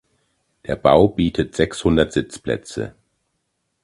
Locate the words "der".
0.65-0.77